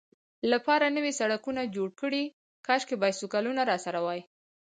[0.51, 2.23] لپاره نوي سړکونه جوړ کړي،
[2.67, 4.21] کاشکې بایسکلونه راسره وای.